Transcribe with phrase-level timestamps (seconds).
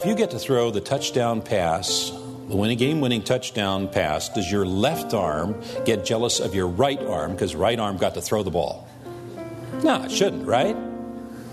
[0.00, 4.50] If you get to throw the touchdown pass, the winning game winning touchdown pass, does
[4.50, 8.42] your left arm get jealous of your right arm because right arm got to throw
[8.42, 8.88] the ball?
[9.84, 10.74] No, it shouldn't, right?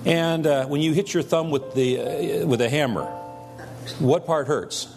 [0.05, 3.03] And uh, when you hit your thumb with the uh, with a hammer,
[3.99, 4.87] what part hurts?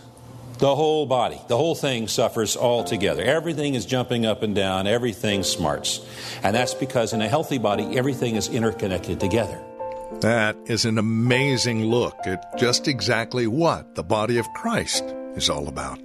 [0.58, 3.24] The whole body, the whole thing suffers altogether.
[3.24, 6.06] Everything is jumping up and down, everything smarts.
[6.44, 9.60] And that's because in a healthy body, everything is interconnected together.
[10.18, 15.68] That is an amazing look at just exactly what the body of Christ is all
[15.68, 15.98] about.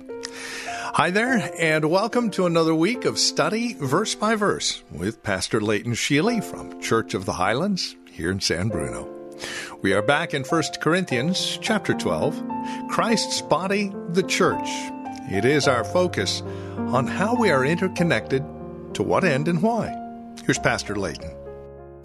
[0.93, 5.93] Hi there, and welcome to another week of Study Verse by Verse with Pastor Leighton
[5.93, 9.09] Sheely from Church of the Highlands here in San Bruno.
[9.81, 12.41] We are back in 1 Corinthians chapter 12,
[12.89, 14.69] Christ's body, the church.
[15.31, 16.41] It is our focus
[16.77, 18.43] on how we are interconnected,
[18.93, 19.93] to what end and why.
[20.45, 21.44] Here's Pastor Leighton.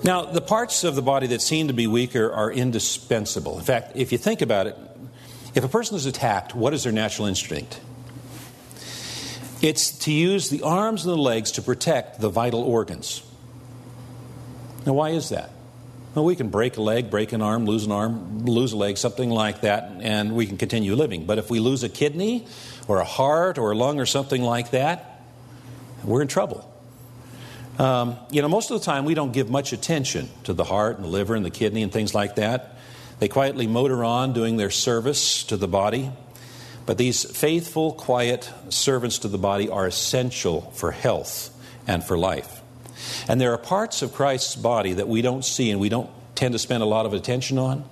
[0.02, 3.58] Now, the parts of the body that seem to be weaker are indispensable.
[3.58, 4.76] In fact, if you think about it,
[5.54, 7.80] if a person is attacked, what is their natural instinct?
[9.60, 13.22] It's to use the arms and the legs to protect the vital organs.
[14.86, 15.50] Now, why is that?
[16.14, 18.96] Well, we can break a leg, break an arm, lose an arm, lose a leg,
[18.96, 21.26] something like that, and we can continue living.
[21.26, 22.46] But if we lose a kidney
[22.88, 25.22] or a heart or a lung or something like that,
[26.04, 26.69] we're in trouble.
[27.80, 30.96] Um, you know, most of the time we don't give much attention to the heart
[30.96, 32.76] and the liver and the kidney and things like that.
[33.20, 36.12] They quietly motor on doing their service to the body.
[36.84, 41.56] But these faithful, quiet servants to the body are essential for health
[41.86, 42.60] and for life.
[43.26, 46.52] And there are parts of Christ's body that we don't see and we don't tend
[46.52, 47.88] to spend a lot of attention on,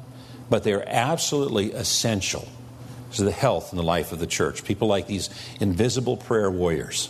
[0.50, 2.46] but they're absolutely essential
[3.12, 4.64] to the health and the life of the church.
[4.64, 5.30] People like these
[5.60, 7.08] invisible prayer warriors.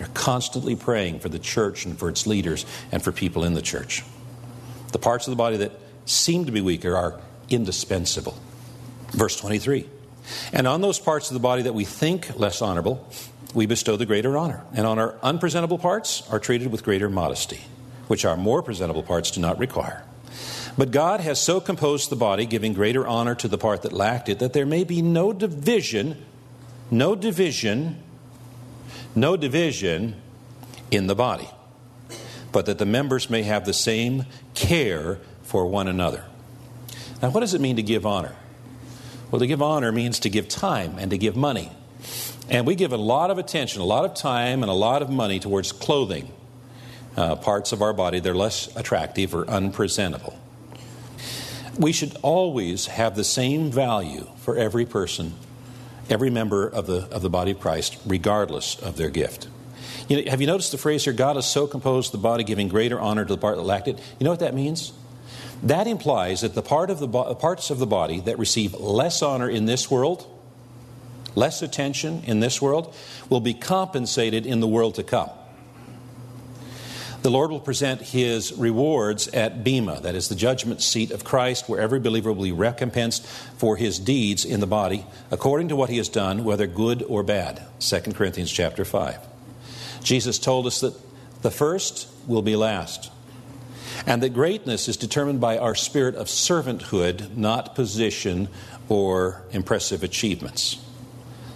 [0.00, 3.60] They're constantly praying for the church and for its leaders and for people in the
[3.60, 4.02] church.
[4.92, 5.72] The parts of the body that
[6.06, 8.34] seem to be weaker are indispensable.
[9.10, 9.86] Verse 23
[10.54, 13.06] And on those parts of the body that we think less honorable,
[13.52, 14.64] we bestow the greater honor.
[14.72, 17.60] And on our unpresentable parts are treated with greater modesty,
[18.08, 20.02] which our more presentable parts do not require.
[20.78, 24.30] But God has so composed the body, giving greater honor to the part that lacked
[24.30, 26.24] it, that there may be no division,
[26.90, 28.02] no division
[29.14, 30.16] no division
[30.90, 31.48] in the body,
[32.52, 36.24] but that the members may have the same care for one another.
[37.22, 38.34] Now, what does it mean to give honor?
[39.30, 41.70] Well, to give honor means to give time and to give money.
[42.48, 45.10] And we give a lot of attention, a lot of time, and a lot of
[45.10, 46.32] money towards clothing
[47.16, 50.38] uh, parts of our body that are less attractive or unpresentable.
[51.78, 55.34] We should always have the same value for every person
[56.10, 59.48] every member of the, of the body of Christ, regardless of their gift.
[60.08, 62.68] You know, have you noticed the phrase here, God has so composed the body, giving
[62.68, 63.98] greater honor to the part that lacked it?
[64.18, 64.92] You know what that means?
[65.62, 69.22] That implies that the part of the bo- parts of the body that receive less
[69.22, 70.26] honor in this world,
[71.34, 72.94] less attention in this world,
[73.28, 75.30] will be compensated in the world to come.
[77.22, 81.68] The Lord will present his rewards at Bema, that is the judgment seat of Christ,
[81.68, 83.26] where every believer will be recompensed
[83.58, 87.22] for his deeds in the body, according to what he has done, whether good or
[87.22, 87.62] bad.
[87.80, 89.18] 2 Corinthians chapter 5.
[90.02, 90.94] Jesus told us that
[91.42, 93.10] the first will be last,
[94.06, 98.48] and that greatness is determined by our spirit of servanthood, not position
[98.88, 100.82] or impressive achievements.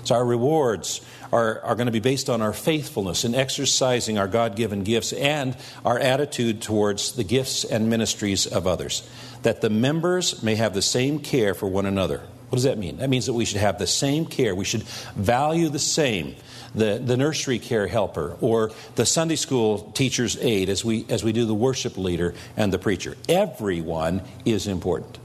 [0.05, 1.01] So our rewards
[1.35, 5.13] are, are going to be based on our faithfulness in exercising our God given gifts
[5.13, 9.09] and our attitude towards the gifts and ministries of others.
[9.43, 12.19] That the members may have the same care for one another.
[12.19, 12.99] What does that mean?
[12.99, 14.55] That means that we should have the same care.
[14.55, 16.37] We should value the same.
[16.73, 21.33] The, the nursery care helper or the Sunday school teacher's aide as we, as we
[21.33, 23.17] do the worship leader and the preacher.
[23.29, 25.19] Everyone is important.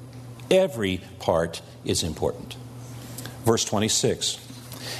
[0.50, 2.56] Every part is important.
[3.46, 4.49] Verse 26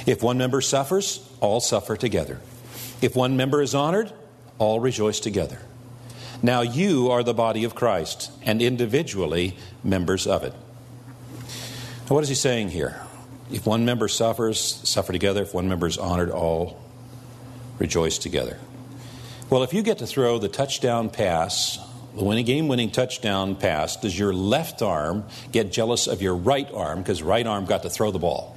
[0.06, 2.40] if one member suffers, all suffer together.
[3.00, 4.12] If one member is honored,
[4.58, 5.58] all rejoice together.
[6.42, 10.54] Now you are the body of Christ, and individually members of it.
[12.08, 13.00] Now, what is he saying here?
[13.52, 15.42] If one member suffers, suffer together.
[15.42, 16.80] If one member is honored, all
[17.78, 18.58] rejoice together.
[19.48, 21.78] Well, if you get to throw the touchdown pass
[22.14, 26.70] the winning game winning touchdown pass, does your left arm get jealous of your right
[26.72, 28.56] arm because right arm got to throw the ball?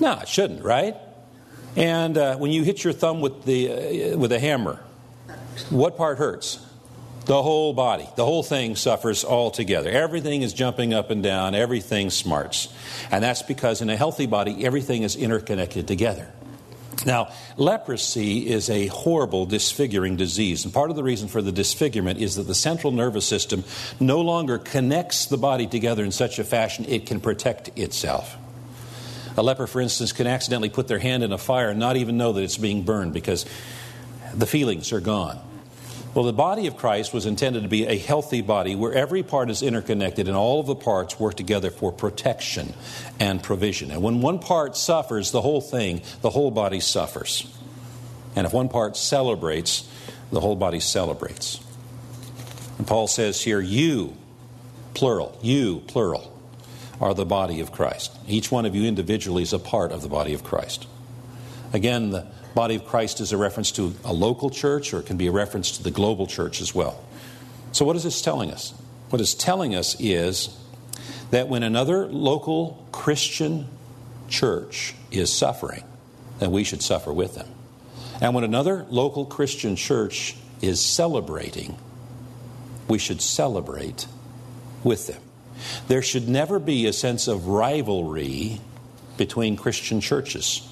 [0.00, 0.96] No, it shouldn't, right?
[1.76, 4.82] And uh, when you hit your thumb with, the, uh, with a hammer,
[5.68, 6.58] what part hurts?
[7.26, 9.90] The whole body, the whole thing suffers altogether.
[9.90, 12.72] Everything is jumping up and down, everything smarts.
[13.10, 16.32] And that's because in a healthy body, everything is interconnected together.
[17.06, 22.20] Now, leprosy is a horrible disfiguring disease, and part of the reason for the disfigurement
[22.20, 23.64] is that the central nervous system
[24.00, 28.36] no longer connects the body together in such a fashion it can protect itself.
[29.36, 32.16] A leper, for instance, can accidentally put their hand in a fire and not even
[32.16, 33.46] know that it's being burned because
[34.34, 35.38] the feelings are gone.
[36.12, 39.48] Well, the body of Christ was intended to be a healthy body where every part
[39.48, 42.74] is interconnected and all of the parts work together for protection
[43.20, 43.92] and provision.
[43.92, 47.46] And when one part suffers, the whole thing, the whole body suffers.
[48.34, 49.88] And if one part celebrates,
[50.32, 51.60] the whole body celebrates.
[52.78, 54.16] And Paul says here, you,
[54.94, 56.39] plural, you, plural,
[57.00, 58.16] are the body of Christ.
[58.28, 60.86] Each one of you individually is a part of the body of Christ.
[61.72, 65.16] Again, the body of Christ is a reference to a local church or it can
[65.16, 67.02] be a reference to the global church as well.
[67.72, 68.74] So, what is this telling us?
[69.10, 70.56] What it's telling us is
[71.30, 73.68] that when another local Christian
[74.28, 75.84] church is suffering,
[76.38, 77.48] then we should suffer with them.
[78.20, 81.76] And when another local Christian church is celebrating,
[82.88, 84.06] we should celebrate
[84.84, 85.22] with them.
[85.88, 88.60] There should never be a sense of rivalry
[89.16, 90.66] between Christian churches.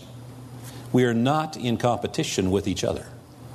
[0.93, 3.07] We are not in competition with each other.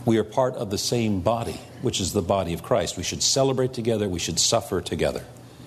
[0.05, 2.97] We are part of the same body, which is the body of Christ.
[2.97, 5.25] We should celebrate together, we should suffer together.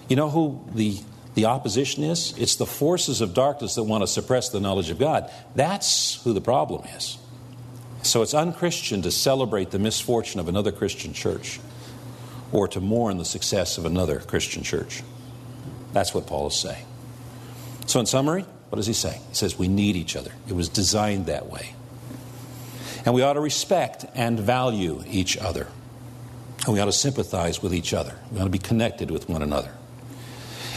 [0.08, 0.98] You know who the,
[1.34, 2.36] the opposition is?
[2.38, 5.30] It's the forces of darkness that want to suppress the knowledge of God.
[5.54, 7.18] That's who the problem is.
[8.02, 11.58] So it's unchristian to celebrate the misfortune of another Christian church
[12.52, 15.02] or to mourn the success of another Christian church.
[15.96, 16.84] That's what Paul is saying.
[17.86, 19.18] So, in summary, what does he say?
[19.30, 20.30] He says we need each other.
[20.46, 21.74] It was designed that way.
[23.06, 25.68] And we ought to respect and value each other.
[26.66, 28.14] And we ought to sympathize with each other.
[28.30, 29.72] We ought to be connected with one another.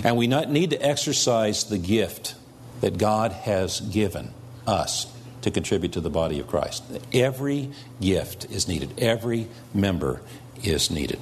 [0.05, 2.35] And we need to exercise the gift
[2.79, 4.33] that God has given
[4.65, 5.11] us
[5.41, 6.81] to contribute to the body of Christ.
[7.11, 10.21] Every gift is needed, every member
[10.63, 11.19] is needed.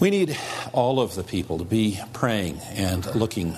[0.00, 0.36] We need
[0.72, 3.56] all of the people to be praying and looking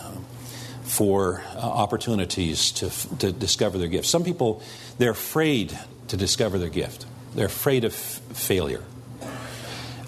[0.82, 4.06] for uh, opportunities to, to discover their gift.
[4.06, 4.62] Some people,
[4.98, 5.76] they're afraid
[6.08, 8.82] to discover their gift, they're afraid of f- failure.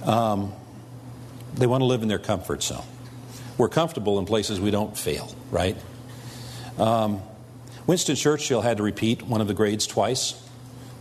[0.05, 0.53] Um,
[1.55, 2.85] they want to live in their comfort zone.
[3.57, 5.77] We're comfortable in places we don't fail, right?
[6.79, 7.21] Um,
[7.87, 10.41] Winston Churchill had to repeat one of the grades twice.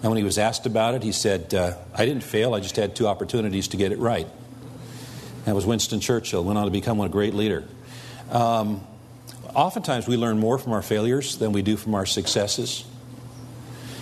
[0.02, 2.76] And when he was asked about it, he said, uh, I didn't fail, I just
[2.76, 4.28] had two opportunities to get it right.
[5.48, 7.64] That was Winston Churchill, went on to become a great leader.
[8.30, 8.86] Um,
[9.56, 12.84] oftentimes we learn more from our failures than we do from our successes.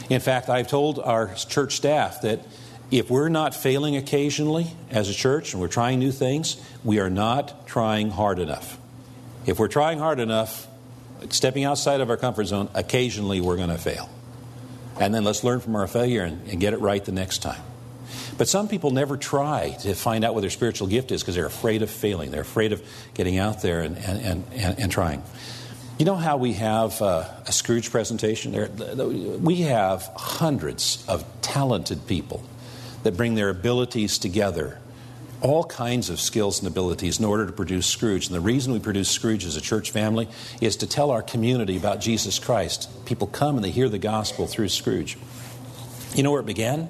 [0.09, 2.47] In fact, I've told our church staff that
[2.89, 7.12] if we're not failing occasionally as a church and we're trying new things, we are
[7.12, 8.80] not trying hard enough.
[9.45, 10.65] If we're trying hard enough,
[11.30, 14.09] stepping outside of our comfort zone, occasionally we're going to fail.
[15.00, 17.62] And then let's learn from our failure and, and, get it right the next time.
[18.38, 21.46] But some people never try to find out what their spiritual gift is because they're
[21.46, 22.32] afraid of failing.
[22.32, 22.84] They're afraid of
[23.14, 25.24] getting out there and, and, and, and trying.
[25.98, 28.52] You know how we have uh, a Scrooge presentation?
[28.52, 28.68] There,
[29.07, 32.44] we have hundreds of talented people
[33.04, 34.80] that bring their abilities together,
[35.40, 38.28] all kinds of skills and abilities, in order to produce Scrooge.
[38.28, 40.28] And the reason we produce Scrooge as a church family
[40.59, 42.90] is to tell our community about Jesus Christ.
[43.06, 45.18] People come and they hear the gospel through Scrooge.
[46.14, 46.90] You know where it began?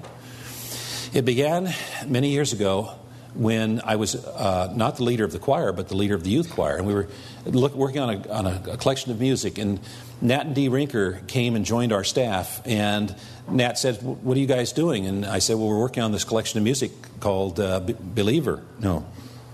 [1.16, 1.74] It began
[2.06, 2.92] many years ago
[3.36, 6.30] when I was uh, not the leader of the choir, but the leader of the
[6.30, 6.76] youth choir.
[6.76, 7.08] And we were
[7.46, 9.58] look, working on, a, on a, a, collection of music.
[9.58, 9.80] And
[10.20, 12.62] Nat and Dee Rinker came and joined our staff.
[12.66, 13.16] And
[13.48, 15.06] Nat said, What are you guys doing?
[15.06, 16.92] And I said, Well, we're working on this collection of music
[17.22, 18.62] called uh, B- Believer.
[18.82, 19.06] No,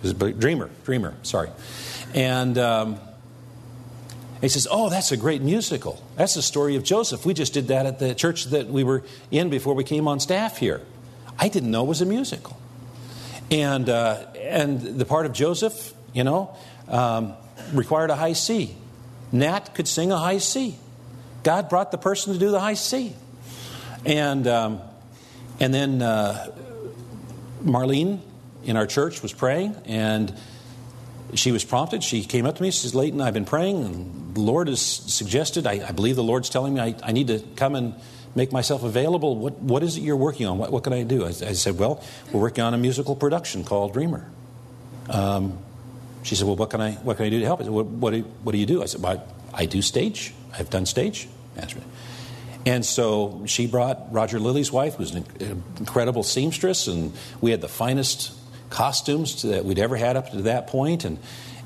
[0.04, 0.72] it was Dreamer.
[0.84, 1.52] Dreamer, sorry.
[2.16, 2.58] And.
[2.58, 3.00] Um,
[4.40, 6.04] he says, Oh, that's a great musical.
[6.16, 7.28] That's the story of Joseph.
[7.28, 10.20] We just did that at the church that we were in before we came on
[10.20, 10.82] staff here.
[11.42, 12.58] I didn't know it was a musical.
[13.50, 16.56] And, uh, and the part of Joseph, you know,
[16.88, 17.34] um,
[17.74, 18.76] required a high C.
[19.32, 20.78] Nat could sing a high C.
[21.44, 23.14] God brought the person to do the high C.
[24.06, 24.82] And, um,
[25.60, 26.52] and then uh,
[27.64, 28.20] Marlene
[28.64, 30.34] in our church was praying, and
[31.34, 32.04] she was prompted.
[32.04, 32.70] She came up to me.
[32.70, 36.24] She says, Leighton, I've been praying, and the Lord has suggested, I, I believe the
[36.24, 37.96] Lord's telling me I, I, need to come and
[38.36, 39.36] make myself available.
[39.36, 40.58] What, what is it you're working on?
[40.58, 41.26] What, what can I do?
[41.26, 44.30] I, I, said, Well, we're working on a musical production called Dreamer.
[45.10, 45.58] Um,
[46.24, 47.62] she said, Well, what can I, what can I do to help?
[47.62, 48.82] I said, what, what, do, what do you do?
[48.82, 49.24] I said, well,
[49.54, 50.34] I, do stage.
[50.58, 51.88] I've done stage management.
[52.66, 55.26] And so she brought Roger Lilly's wife, who's an
[55.80, 57.12] incredible seamstress, and
[57.42, 58.34] we had the finest
[58.70, 61.04] costumes that we'd ever had up to that point.
[61.04, 61.18] And,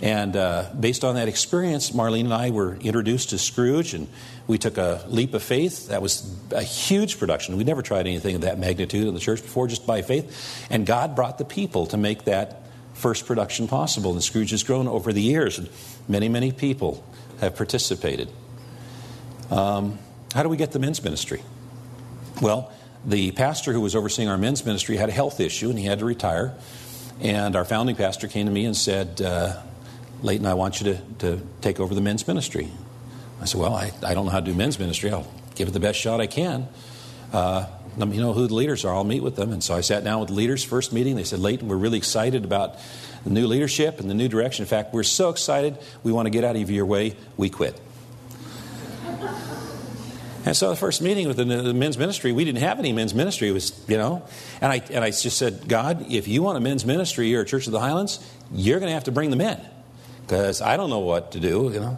[0.02, 4.08] and uh, based on that experience, Marlene and I were introduced to Scrooge, and
[4.46, 5.88] we took a leap of faith.
[5.88, 7.56] That was a huge production.
[7.58, 10.68] We'd never tried anything of that magnitude in the church before, just by faith.
[10.70, 14.12] And God brought the people to make that first production possible.
[14.12, 15.70] And Scrooge has grown over the years, and
[16.08, 17.04] many, many people
[17.40, 18.30] have participated.
[19.50, 20.00] Um,
[20.34, 21.42] how do we get the men's ministry?
[22.42, 22.72] Well,
[23.06, 26.00] the pastor who was overseeing our men's ministry had a health issue and he had
[26.00, 26.56] to retire.
[27.22, 29.62] And our founding pastor came to me and said, uh,
[30.22, 32.72] Leighton, I want you to, to take over the men's ministry.
[33.42, 35.12] I said, Well, I, I don't know how to do men's ministry.
[35.12, 36.68] I'll give it the best shot I can.
[37.32, 37.68] Uh,
[37.98, 38.94] let me know who the leaders are.
[38.94, 39.52] I'll meet with them.
[39.52, 41.16] And so I sat down with the leaders, first meeting.
[41.16, 42.78] They said, Leighton, we're really excited about
[43.24, 44.64] the new leadership and the new direction.
[44.64, 47.16] In fact, we're so excited, we want to get out of your way.
[47.38, 47.80] We quit.
[50.48, 53.16] And so the first meeting with the, the, men's ministry, we didn't have any men's
[53.16, 53.50] ministry.
[53.50, 54.24] It was, you know,
[54.62, 57.48] and I, and I just said, God, if you want a men's ministry here at
[57.48, 58.20] Church of the Highlands,
[58.54, 59.60] you're going to have to bring the men
[60.26, 61.98] because I don't know what to do, you know.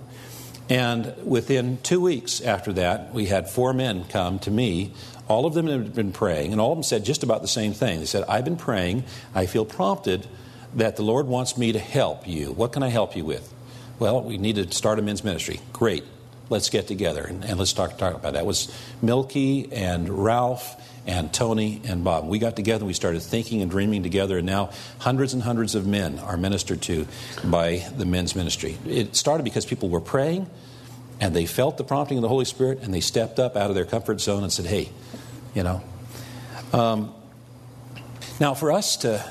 [0.70, 4.94] And within two weeks after that, we had four men come to me.
[5.30, 7.74] All of them had been praying, and all of them said just about the same
[7.74, 8.00] thing.
[8.00, 9.06] They said, I've been praying.
[9.34, 10.28] I feel prompted
[10.76, 12.52] that the Lord wants me to help you.
[12.52, 13.54] What can I help you with?
[14.00, 15.62] Well, we need to start a men's ministry.
[15.74, 16.04] Great
[16.50, 18.34] let's get together and, and let's talk, talk about that.
[18.34, 22.28] That was Milky and Ralph and Tony and Bob.
[22.28, 25.88] We got together, we started thinking and dreaming together, and now hundreds and hundreds of
[25.88, 27.08] men are ministered to
[27.46, 28.78] by the men's ministry.
[28.86, 30.50] It started because people were praying
[31.20, 33.76] and they felt the prompting of the Holy Spirit and they stepped up out of
[33.76, 34.92] their comfort zone and said, hey,
[35.56, 35.82] you know.
[36.74, 37.14] Um,
[38.40, 39.26] now, for us to,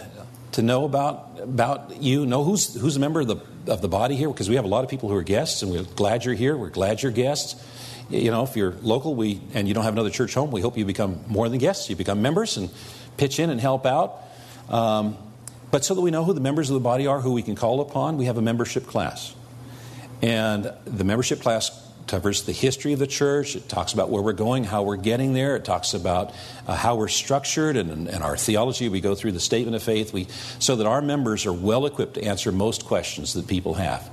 [0.52, 3.36] to know about, about you, know who's, who's a member of the
[3.68, 5.70] of the body here because we have a lot of people who are guests, and
[5.70, 6.56] we're glad you're here.
[6.56, 7.62] We're glad you're guests.
[8.08, 10.78] You know, if you're local, we and you don't have another church home, we hope
[10.78, 11.90] you become more than guests.
[11.90, 12.70] You become members and
[13.16, 14.22] pitch in and help out.
[14.68, 15.16] Um,
[15.70, 17.56] but so that we know who the members of the body are, who we can
[17.56, 19.34] call upon, we have a membership class.
[20.22, 23.56] And the membership class covers the history of the church.
[23.56, 25.56] It talks about where we're going, how we're getting there.
[25.56, 26.32] It talks about
[26.66, 28.88] uh, how we're structured and, and, our theology.
[28.88, 32.14] We go through the statement of faith we, so that our members are well equipped
[32.14, 34.08] to answer most questions that people have.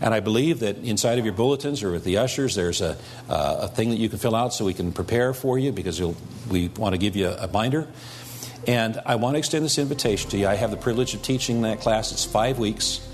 [0.00, 2.96] And I believe that inside of your bulletins or with the ushers, there's a,
[3.28, 6.00] uh, a thing that you can fill out so we can prepare for you because
[6.50, 7.86] we want to give you a, binder.
[8.66, 10.46] And I want to extend this invitation to you.
[10.46, 12.12] I have the privilege of teaching that class.
[12.12, 13.06] It's five weeks,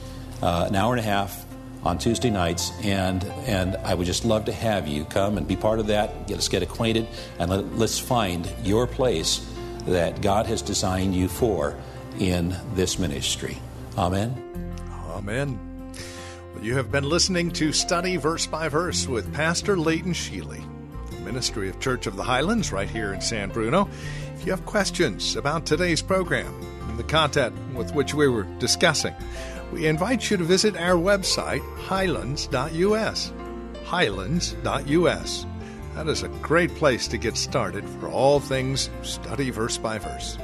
[0.43, 1.45] uh, an hour and a half
[1.85, 5.55] on Tuesday nights, and and I would just love to have you come and be
[5.55, 6.26] part of that.
[6.26, 7.07] Get us get acquainted,
[7.38, 9.47] and let, let's find your place
[9.87, 11.76] that God has designed you for
[12.19, 13.59] in this ministry.
[13.97, 14.35] Amen.
[15.11, 15.75] Amen.
[16.62, 20.64] You have been listening to Study Verse by Verse with Pastor Leighton Sheely,
[21.10, 23.88] the Ministry of Church of the Highlands, right here in San Bruno.
[24.34, 26.52] If you have questions about today's program
[26.88, 29.14] and the content with which we were discussing,
[29.70, 33.32] we invite you to visit our website, highlands.us.
[33.84, 35.46] Highlands.us.
[35.94, 40.36] That is a great place to get started for all things study verse by verse.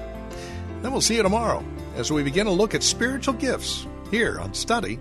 [0.83, 1.65] Then we'll see you tomorrow
[1.97, 5.01] as we begin a look at spiritual gifts here on Study